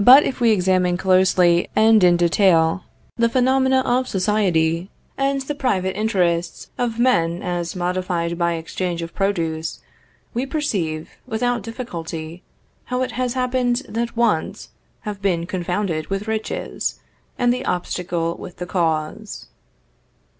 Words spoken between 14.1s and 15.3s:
wants have